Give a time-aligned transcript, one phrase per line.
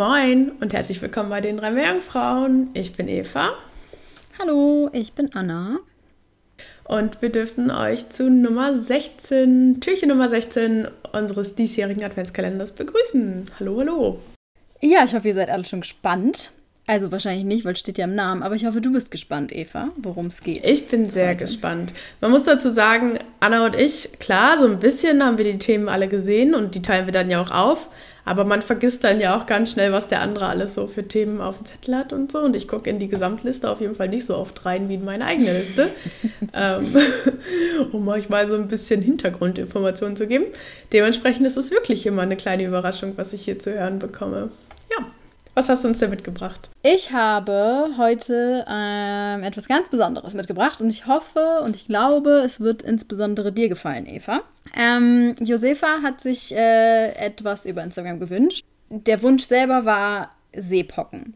[0.00, 2.70] Moin und herzlich willkommen bei den drei Meerjungfrauen.
[2.72, 3.50] Ich bin Eva
[4.38, 5.76] Hallo, ich bin Anna.
[6.84, 13.50] und wir dürfen euch zu Nummer 16, Türchen Nummer 16 unseres diesjährigen Adventskalenders begrüßen.
[13.60, 14.20] Hallo, hallo.
[14.80, 16.52] Ja, ich hoffe, ihr seid alle schon gespannt.
[16.86, 19.54] Also wahrscheinlich nicht, weil es steht ja im Namen, aber ich hoffe, du bist gespannt,
[19.54, 20.66] Eva, worum es geht.
[20.66, 21.44] Ich bin sehr Heute.
[21.44, 21.92] gespannt.
[22.22, 25.90] Man muss dazu sagen, Anna und ich, klar, so ein bisschen haben wir die Themen
[25.90, 27.90] alle gesehen und die teilen wir dann ja auch auf.
[28.24, 31.40] Aber man vergisst dann ja auch ganz schnell, was der andere alles so für Themen
[31.40, 32.40] auf dem Zettel hat und so.
[32.40, 35.04] Und ich gucke in die Gesamtliste auf jeden Fall nicht so oft rein wie in
[35.04, 35.88] meine eigene Liste,
[36.54, 36.96] ähm,
[37.92, 40.46] um euch mal so ein bisschen Hintergrundinformationen zu geben.
[40.92, 44.50] Dementsprechend ist es wirklich immer eine kleine Überraschung, was ich hier zu hören bekomme.
[45.54, 46.70] Was hast du uns denn mitgebracht?
[46.82, 52.60] Ich habe heute ähm, etwas ganz Besonderes mitgebracht und ich hoffe und ich glaube, es
[52.60, 54.42] wird insbesondere dir gefallen, Eva.
[54.76, 58.64] Ähm, Josefa hat sich äh, etwas über Instagram gewünscht.
[58.90, 61.34] Der Wunsch selber war Seepocken.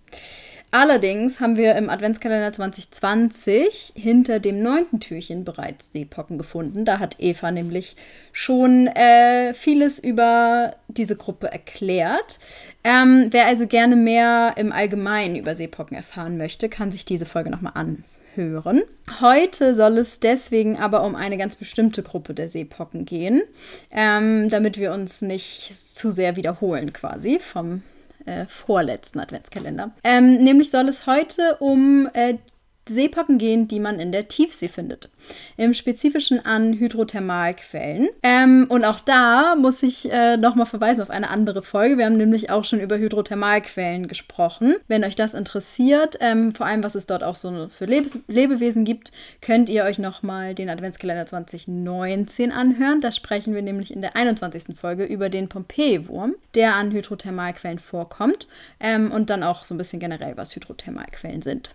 [0.75, 6.85] Allerdings haben wir im Adventskalender 2020 hinter dem neunten Türchen bereits Seepocken gefunden.
[6.85, 7.95] Da hat Eva nämlich
[8.33, 12.41] schon äh, vieles über diese Gruppe erklärt.
[12.83, 17.51] Ähm, wer also gerne mehr im Allgemeinen über Seepocken erfahren möchte, kann sich diese Folge
[17.51, 18.83] nochmal anhören.
[19.21, 23.43] Heute soll es deswegen aber um eine ganz bestimmte Gruppe der Seepocken gehen,
[23.93, 27.85] ähm, damit wir uns nicht zu sehr wiederholen quasi vom
[28.27, 29.93] äh, vorletzten Adventskalender.
[30.03, 32.39] Ähm, nämlich soll es heute um äh,
[32.89, 35.09] Seepocken gehen, die man in der Tiefsee findet.
[35.57, 38.09] Im Spezifischen an Hydrothermalquellen.
[38.23, 41.97] Ähm, und auch da muss ich äh, nochmal verweisen auf eine andere Folge.
[41.97, 44.77] Wir haben nämlich auch schon über Hydrothermalquellen gesprochen.
[44.87, 48.85] Wenn euch das interessiert, ähm, vor allem was es dort auch so für Lebes Lebewesen
[48.85, 53.01] gibt, könnt ihr euch nochmal den Adventskalender 2019 anhören.
[53.01, 54.77] Da sprechen wir nämlich in der 21.
[54.77, 58.47] Folge über den Pompeii-Wurm, der an Hydrothermalquellen vorkommt.
[58.79, 61.71] Ähm, und dann auch so ein bisschen generell, was Hydrothermalquellen sind.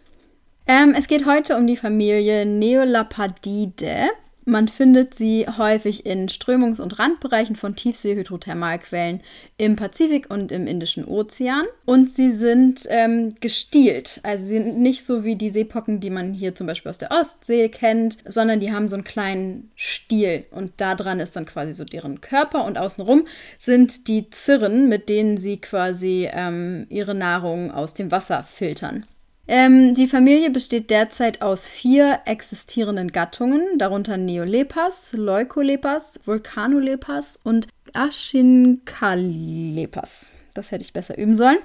[0.72, 4.10] Ähm, es geht heute um die Familie Neolapadide.
[4.46, 9.22] Man findet sie häufig in Strömungs- und Randbereichen von Tiefsee-Hydrothermalquellen
[9.58, 11.66] im Pazifik und im Indischen Ozean.
[11.88, 14.20] Und sie sind ähm, gestielt.
[14.22, 17.10] Also sie sind nicht so wie die Seepocken, die man hier zum Beispiel aus der
[17.10, 20.46] Ostsee kennt, sondern die haben so einen kleinen Stiel.
[20.52, 22.66] Und da dran ist dann quasi so deren Körper.
[22.66, 23.26] Und außenrum
[23.58, 29.08] sind die Zirren, mit denen sie quasi ähm, ihre Nahrung aus dem Wasser filtern.
[29.52, 40.32] Ähm, die Familie besteht derzeit aus vier existierenden Gattungen, darunter Neolepas, Leucolepas, Vulcanolepas und Achincalepas.
[40.54, 41.58] Das hätte ich besser üben sollen.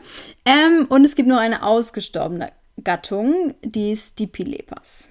[0.47, 2.53] Ähm, und es gibt noch eine ausgestorbene
[2.83, 5.07] Gattung, die Stipilepas.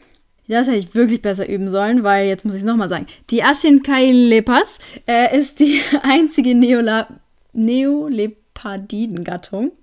[0.47, 3.05] Das hätte ich wirklich besser üben sollen, weil jetzt muss ich es nochmal sagen.
[3.29, 7.19] Die Achincailepas äh, ist die einzige Neola
[7.53, 9.73] Neolepadiden-Gattung.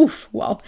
[0.00, 0.58] Uff, wow.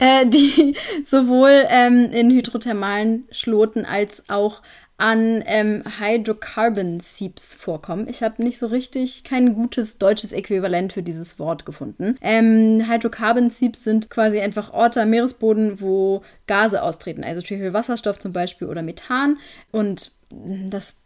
[0.00, 4.60] Äh, die sowohl ähm, in hydrothermalen Schloten als auch
[4.96, 8.08] an ähm, Hydrocarbon Seeps vorkommen.
[8.08, 12.16] Ich habe nicht so richtig kein gutes deutsches Äquivalent für dieses Wort gefunden.
[12.20, 18.18] Ähm, Hydrocarbon Seeps sind quasi einfach Orte am Meeresboden, wo Gase austreten, also Beispiel Wasserstoff
[18.18, 19.38] zum Beispiel oder Methan.
[19.70, 20.96] Und das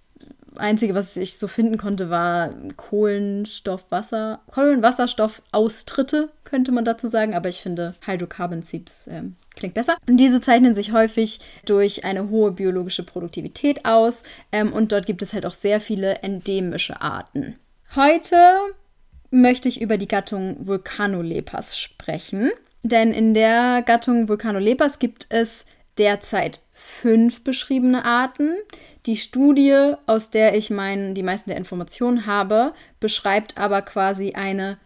[0.58, 7.34] Einzige, was ich so finden konnte, war Kohlenstoff, Wasser, Kohlenwasserstoffaustritte, könnte man dazu sagen.
[7.34, 9.96] Aber ich finde Hydrocarbon Seeps ähm, klingt besser.
[10.08, 14.22] Und diese zeichnen sich häufig durch eine hohe biologische Produktivität aus.
[14.52, 17.56] Ähm, und dort gibt es halt auch sehr viele endemische Arten.
[17.94, 18.36] Heute
[19.30, 22.50] möchte ich über die Gattung Vulcanolepas sprechen.
[22.82, 25.66] Denn in der Gattung Vulcanolepas gibt es
[25.98, 28.54] derzeit fünf beschriebene Arten.
[29.06, 34.78] Die Studie, aus der ich mein, die meisten der Informationen habe, beschreibt aber quasi eine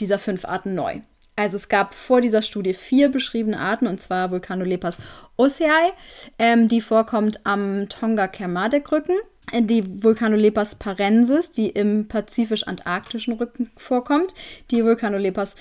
[0.00, 1.00] dieser fünf Arten neu.
[1.36, 4.98] Also es gab vor dieser Studie vier beschriebene Arten, und zwar Vulcanolepas
[5.36, 5.92] ossei,
[6.38, 9.16] ähm, die vorkommt am Tonga-Kermadec-Rücken,
[9.60, 14.34] die Vulcanolepas parensis, die im pazifisch-antarktischen Rücken vorkommt,
[14.70, 15.56] die Vulcanolepas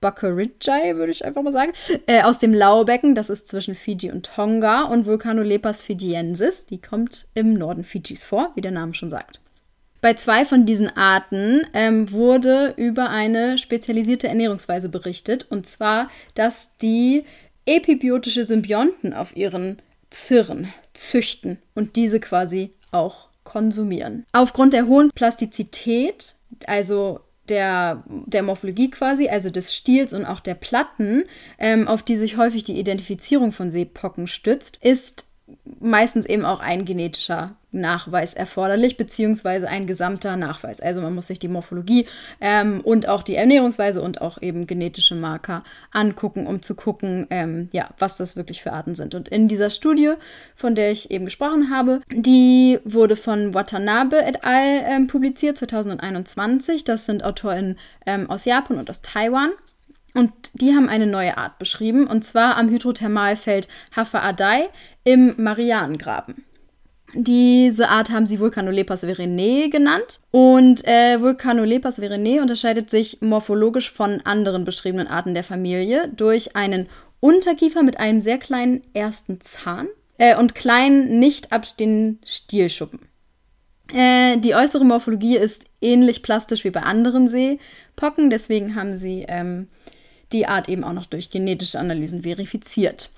[0.00, 1.72] Baccarici, würde ich einfach mal sagen,
[2.06, 7.26] äh, aus dem Laubecken, das ist zwischen Fiji und Tonga, und Vulcanolepas fijiensis, die kommt
[7.34, 9.40] im Norden Fijis vor, wie der Name schon sagt.
[10.02, 16.76] Bei zwei von diesen Arten ähm, wurde über eine spezialisierte Ernährungsweise berichtet, und zwar, dass
[16.76, 17.24] die
[17.64, 24.26] epibiotische Symbionten auf ihren Zirren züchten und diese quasi auch konsumieren.
[24.32, 30.54] Aufgrund der hohen Plastizität, also der, der Morphologie quasi, also des Stils und auch der
[30.54, 31.24] Platten,
[31.58, 35.26] ähm, auf die sich häufig die Identifizierung von Seepocken stützt, ist
[35.80, 40.80] meistens eben auch ein genetischer Nachweis erforderlich, beziehungsweise ein gesamter Nachweis.
[40.80, 42.06] Also man muss sich die Morphologie
[42.40, 45.62] ähm, und auch die Ernährungsweise und auch eben genetische Marker
[45.92, 49.14] angucken, um zu gucken, ähm, ja, was das wirklich für Arten sind.
[49.14, 50.14] Und in dieser Studie,
[50.54, 54.82] von der ich eben gesprochen habe, die wurde von Watanabe et al.
[54.86, 56.84] Ähm, publiziert 2021.
[56.84, 59.52] Das sind AutorInnen ähm, aus Japan und aus Taiwan.
[60.14, 64.70] Und die haben eine neue Art beschrieben, und zwar am Hydrothermalfeld Hafa Adai
[65.04, 66.44] im Marianengraben.
[67.14, 70.20] Diese Art haben sie Vulcanolepas verenae genannt.
[70.30, 76.88] Und äh, Vulcanolepas verenae unterscheidet sich morphologisch von anderen beschriebenen Arten der Familie durch einen
[77.20, 79.88] Unterkiefer mit einem sehr kleinen ersten Zahn
[80.18, 83.00] äh, und kleinen, nicht abstehenden Stielschuppen.
[83.92, 89.68] Äh, die äußere Morphologie ist ähnlich plastisch wie bei anderen Seepocken, deswegen haben sie ähm,
[90.32, 93.10] die Art eben auch noch durch genetische Analysen verifiziert.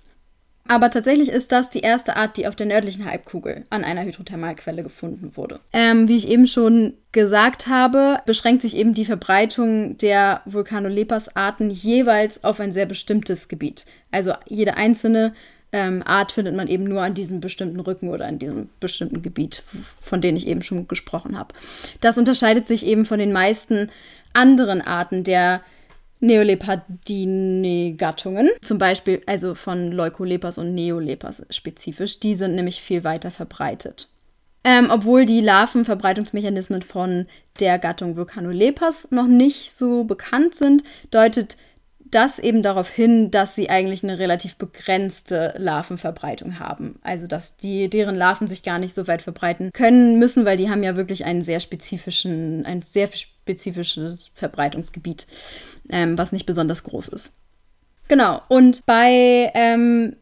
[0.69, 4.83] Aber tatsächlich ist das die erste Art, die auf der nördlichen Halbkugel an einer Hydrothermalquelle
[4.83, 5.59] gefunden wurde.
[5.73, 12.45] Ähm, wie ich eben schon gesagt habe, beschränkt sich eben die Verbreitung der Vulcanolepas-Arten jeweils
[12.45, 13.87] auf ein sehr bestimmtes Gebiet.
[14.11, 15.35] Also jede einzelne
[15.73, 19.63] ähm, Art findet man eben nur an diesem bestimmten Rücken oder in diesem bestimmten Gebiet,
[20.01, 21.55] von denen ich eben schon gesprochen habe.
[22.01, 23.91] Das unterscheidet sich eben von den meisten
[24.33, 25.63] anderen Arten der
[26.21, 34.09] Neolepardine-Gattungen, zum Beispiel also von Leucolepas und Neolepas spezifisch, die sind nämlich viel weiter verbreitet.
[34.65, 37.27] Ähm, obwohl die Larvenverbreitungsmechanismen von
[37.61, 41.57] der Gattung Vulcanolepas noch nicht so bekannt sind, deutet
[42.11, 46.99] das eben darauf hin, dass sie eigentlich eine relativ begrenzte Larvenverbreitung haben.
[47.03, 50.71] Also dass die, deren Larven sich gar nicht so weit verbreiten können müssen, weil die
[50.71, 55.27] haben ja wirklich einen sehr spezifischen, ein sehr spezifisches Verbreitungsgebiet,
[55.91, 57.37] ähm, was nicht besonders groß ist.
[58.09, 60.17] Genau, und bei ähm,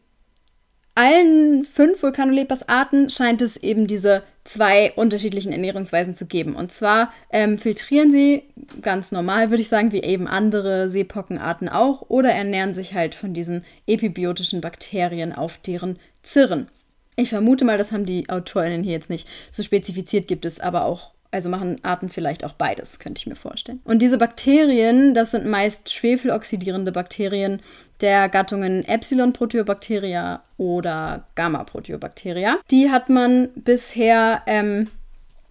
[0.97, 6.55] allen fünf Vulcanolepas-Arten scheint es eben diese zwei unterschiedlichen Ernährungsweisen zu geben.
[6.55, 8.43] Und zwar ähm, filtrieren sie
[8.81, 13.33] ganz normal, würde ich sagen, wie eben andere Seepockenarten auch, oder ernähren sich halt von
[13.33, 16.67] diesen epibiotischen Bakterien auf deren Zirren.
[17.15, 20.85] Ich vermute mal, das haben die AutorInnen hier jetzt nicht so spezifiziert, gibt es aber
[20.85, 23.79] auch also machen Arten vielleicht auch beides, könnte ich mir vorstellen.
[23.83, 27.61] Und diese Bakterien, das sind meist schwefeloxidierende Bakterien
[28.01, 32.57] der Gattungen Epsilon-Proteobacteria oder Gamma-Proteobacteria.
[32.71, 34.89] Die hat man bisher ähm,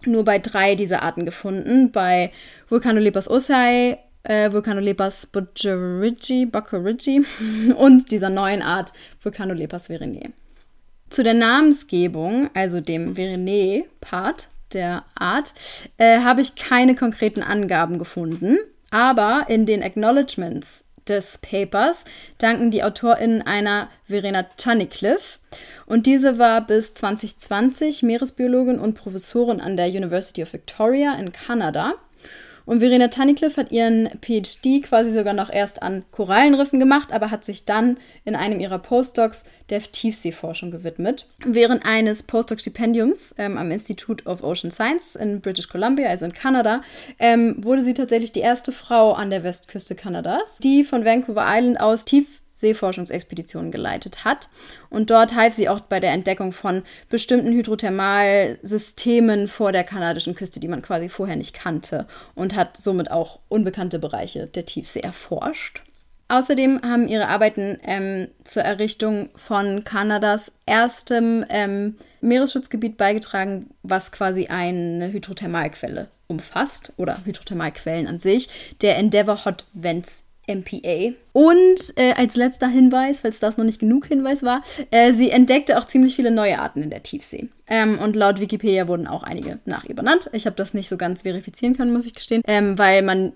[0.05, 1.93] nur bei drei dieser Arten gefunden.
[1.93, 2.31] Bei
[2.67, 7.23] Vulcanolepas ossei, äh, Vulcanolepas bucharigi, bucharigi
[7.77, 8.91] und dieser neuen Art
[9.23, 10.31] Vulcanolepas verenae.
[11.09, 15.53] Zu der Namensgebung, also dem Verenae-Part, der Art,
[15.97, 18.57] äh, habe ich keine konkreten Angaben gefunden.
[18.89, 22.05] Aber in den Acknowledgements des Papers
[22.37, 25.39] danken die AutorInnen einer Verena Tunnicliffe.
[25.85, 31.95] Und diese war bis 2020 Meeresbiologin und Professorin an der University of Victoria in Kanada.
[32.67, 37.45] Und Verena Tunnicliffe hat ihren PhD quasi sogar noch erst an Korallenriffen gemacht, aber hat
[37.45, 41.27] sich dann in einem ihrer Postdocs der Tiefseeforschung gewidmet.
[41.45, 46.81] Während eines Postdoc-Stipendiums ähm, am Institute of Ocean Science in British Columbia, also in Kanada,
[47.19, 51.79] ähm, wurde sie tatsächlich die erste Frau an der Westküste Kanadas, die von Vancouver Island
[51.79, 54.49] aus tief Seeforschungsexpeditionen geleitet hat.
[54.89, 60.59] Und dort half sie auch bei der Entdeckung von bestimmten Hydrothermalsystemen vor der kanadischen Küste,
[60.59, 65.83] die man quasi vorher nicht kannte und hat somit auch unbekannte Bereiche der Tiefsee erforscht.
[66.29, 74.47] Außerdem haben ihre Arbeiten ähm, zur Errichtung von Kanadas erstem ähm, Meeresschutzgebiet beigetragen, was quasi
[74.47, 78.49] eine Hydrothermalquelle umfasst oder Hydrothermalquellen an sich,
[78.81, 81.13] der Endeavour Hot Vents MPA.
[81.33, 85.77] Und äh, als letzter Hinweis, falls das noch nicht genug Hinweis war, äh, sie entdeckte
[85.77, 87.49] auch ziemlich viele neue Arten in der Tiefsee.
[87.67, 90.29] Ähm, und laut Wikipedia wurden auch einige nach ihr benannt.
[90.33, 93.33] Ich habe das nicht so ganz verifizieren können, muss ich gestehen, ähm, weil man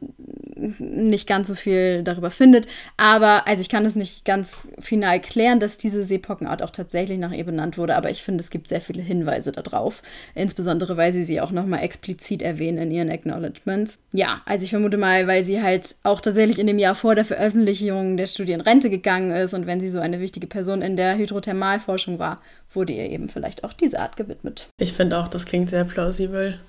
[0.80, 2.68] nicht ganz so viel darüber findet.
[2.98, 7.32] Aber, also ich kann es nicht ganz final klären, dass diese Seepockenart auch tatsächlich nach
[7.32, 7.96] ihr benannt wurde.
[7.96, 10.02] Aber ich finde, es gibt sehr viele Hinweise darauf.
[10.36, 14.00] Insbesondere, weil sie sie auch nochmal explizit erwähnen in ihren Acknowledgements.
[14.12, 17.26] Ja, also ich vermute mal, weil sie halt auch tatsächlich in dem Jahr vor der
[17.26, 20.98] Veröffentlichung der Studie in Rente gegangen ist und wenn sie so eine wichtige Person in
[20.98, 22.42] der Hydrothermalforschung war,
[22.74, 24.68] wurde ihr eben vielleicht auch diese Art gewidmet.
[24.78, 26.60] Ich finde auch, das klingt sehr plausibel.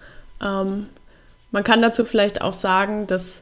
[0.42, 0.86] Ähm,
[1.50, 3.41] man kann dazu vielleicht auch sagen, dass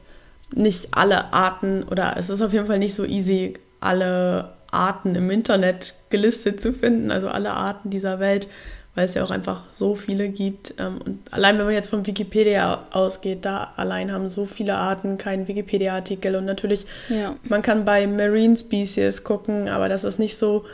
[0.53, 5.29] nicht alle Arten oder es ist auf jeden Fall nicht so easy, alle Arten im
[5.29, 8.47] Internet gelistet zu finden, also alle Arten dieser Welt,
[8.95, 10.73] weil es ja auch einfach so viele gibt.
[10.77, 15.17] Ähm, und allein wenn man jetzt von Wikipedia ausgeht, da allein haben so viele Arten
[15.17, 16.35] keinen Wikipedia-Artikel.
[16.35, 17.35] Und natürlich, ja.
[17.43, 20.65] man kann bei Marine Species gucken, aber das ist nicht so.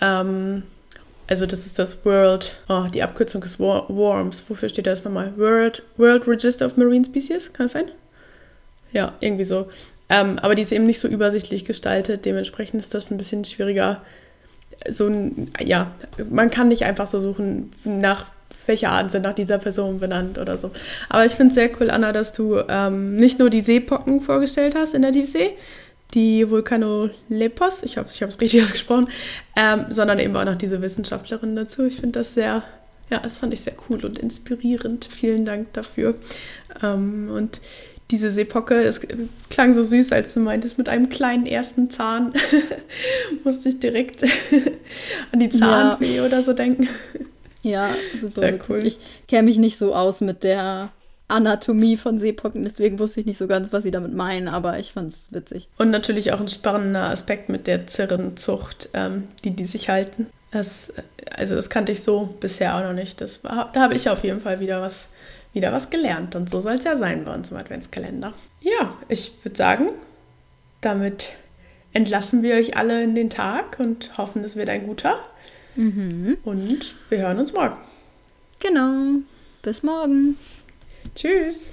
[0.00, 0.64] Ähm,
[1.26, 4.44] also das ist das World, oh, die Abkürzung ist WORMS.
[4.48, 5.32] Wofür steht das nochmal?
[5.36, 7.90] World, World Register of Marine Species, kann das sein?
[8.94, 9.66] Ja, irgendwie so.
[10.08, 14.00] Ähm, aber die ist eben nicht so übersichtlich gestaltet, dementsprechend ist das ein bisschen schwieriger.
[14.88, 15.90] So ein, ja,
[16.30, 18.26] man kann nicht einfach so suchen, nach
[18.66, 20.70] welche Arten sind nach dieser Person benannt oder so.
[21.08, 24.74] Aber ich finde es sehr cool, Anna, dass du ähm, nicht nur die Seepocken vorgestellt
[24.74, 25.52] hast in der Tiefsee,
[26.14, 29.08] die Vulkanolepos, hoffe, ich habe es richtig ausgesprochen,
[29.56, 31.84] ähm, sondern eben auch noch diese Wissenschaftlerin dazu.
[31.84, 32.62] Ich finde das sehr,
[33.10, 35.04] ja, das fand ich sehr cool und inspirierend.
[35.04, 36.14] Vielen Dank dafür.
[36.82, 37.60] Ähm, und
[38.14, 39.00] diese Seepocke, es,
[39.50, 42.32] klang so süß, als du meintest, mit einem kleinen ersten Zahn.
[43.44, 44.22] Musste ich direkt
[45.32, 46.24] an die Zahnweh ja.
[46.24, 46.88] oder so denken.
[47.62, 48.40] Ja, super.
[48.40, 48.86] Sehr cool.
[48.86, 50.90] Ich kenne mich nicht so aus mit der
[51.26, 54.92] Anatomie von Seepocken, deswegen wusste ich nicht so ganz, was sie damit meinen, aber ich
[54.92, 55.68] fand es witzig.
[55.76, 60.26] Und natürlich auch ein spannender Aspekt mit der Zirrenzucht, ähm, die die sich halten.
[60.52, 60.92] Das,
[61.36, 63.20] also das kannte ich so bisher auch noch nicht.
[63.20, 65.08] Das da habe ich auf jeden Fall wieder was,
[65.54, 66.34] wieder was gelernt.
[66.34, 68.34] Und so soll es ja sein bei uns im Adventskalender.
[68.60, 69.88] Ja, ich würde sagen,
[70.80, 71.34] damit
[71.92, 75.22] entlassen wir euch alle in den Tag und hoffen, es wird ein guter.
[75.76, 76.36] Mhm.
[76.44, 77.76] Und wir hören uns morgen.
[78.60, 79.20] Genau.
[79.62, 80.36] Bis morgen.
[81.14, 81.72] Tschüss.